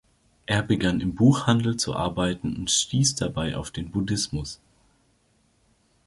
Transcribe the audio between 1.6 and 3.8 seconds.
zu arbeiten und stieß dabei auf